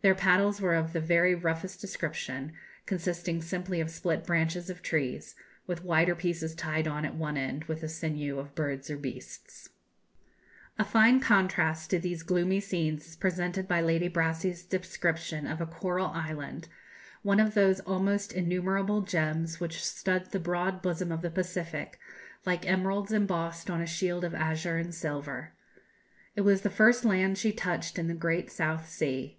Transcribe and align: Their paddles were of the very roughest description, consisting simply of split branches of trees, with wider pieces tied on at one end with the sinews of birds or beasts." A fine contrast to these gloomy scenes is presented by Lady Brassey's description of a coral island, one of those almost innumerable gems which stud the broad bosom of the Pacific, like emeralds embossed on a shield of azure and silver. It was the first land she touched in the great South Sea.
Their 0.00 0.14
paddles 0.14 0.62
were 0.62 0.74
of 0.74 0.94
the 0.94 1.00
very 1.02 1.34
roughest 1.34 1.78
description, 1.78 2.54
consisting 2.86 3.42
simply 3.42 3.82
of 3.82 3.90
split 3.90 4.24
branches 4.24 4.70
of 4.70 4.80
trees, 4.80 5.34
with 5.66 5.84
wider 5.84 6.14
pieces 6.14 6.54
tied 6.54 6.88
on 6.88 7.04
at 7.04 7.14
one 7.16 7.36
end 7.36 7.64
with 7.64 7.82
the 7.82 7.88
sinews 7.90 8.38
of 8.38 8.54
birds 8.54 8.88
or 8.90 8.96
beasts." 8.96 9.68
A 10.78 10.86
fine 10.86 11.20
contrast 11.20 11.90
to 11.90 11.98
these 11.98 12.22
gloomy 12.22 12.60
scenes 12.60 13.08
is 13.08 13.16
presented 13.16 13.68
by 13.68 13.82
Lady 13.82 14.08
Brassey's 14.08 14.64
description 14.64 15.46
of 15.46 15.60
a 15.60 15.66
coral 15.66 16.06
island, 16.14 16.68
one 17.20 17.38
of 17.38 17.52
those 17.52 17.80
almost 17.80 18.32
innumerable 18.32 19.02
gems 19.02 19.60
which 19.60 19.84
stud 19.84 20.30
the 20.32 20.40
broad 20.40 20.80
bosom 20.80 21.12
of 21.12 21.20
the 21.20 21.30
Pacific, 21.30 21.98
like 22.46 22.66
emeralds 22.66 23.12
embossed 23.12 23.68
on 23.68 23.82
a 23.82 23.86
shield 23.86 24.24
of 24.24 24.34
azure 24.34 24.78
and 24.78 24.94
silver. 24.94 25.52
It 26.34 26.40
was 26.40 26.62
the 26.62 26.70
first 26.70 27.04
land 27.04 27.36
she 27.36 27.52
touched 27.52 27.98
in 27.98 28.08
the 28.08 28.14
great 28.14 28.50
South 28.50 28.88
Sea. 28.88 29.36